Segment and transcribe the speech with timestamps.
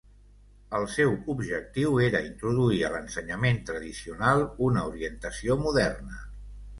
[0.77, 6.19] El seu objectiu era introduir a l'ensenyament tradicional una orientació moderna.